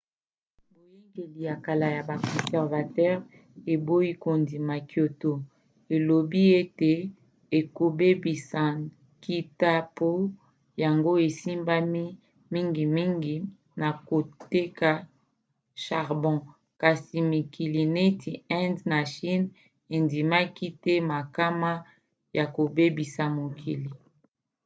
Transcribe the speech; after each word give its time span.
boyangeli 0.73 1.39
ya 1.47 1.55
kala 1.65 1.87
ya 1.95 2.01
ba 2.09 2.15
conservateur 2.31 3.15
eboyi 3.73 4.11
kondima 4.23 4.75
kyoto 4.89 5.31
elobi 5.95 6.41
ete 6.61 6.93
ekobebisa 7.59 8.61
nkita 8.79 9.73
po 9.97 10.09
yango 10.83 11.13
esimbami 11.27 12.05
mingimingi 12.53 13.35
na 13.81 13.89
koteka 14.07 14.91
charbon 15.85 16.37
kasi 16.81 17.17
mikili 17.31 17.83
neti 17.95 18.31
inde 18.59 18.83
na 18.91 18.99
chine 19.13 19.47
endimaki 19.95 20.67
te 20.83 20.93
makama 21.11 21.71
ya 22.37 22.45
kobebisa 22.55 23.23
mokili 23.37 23.89